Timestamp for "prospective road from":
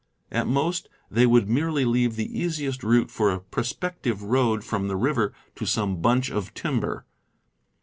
3.39-4.87